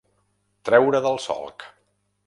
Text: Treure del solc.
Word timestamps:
Treure 0.69 1.03
del 1.07 1.21
solc. 1.29 1.71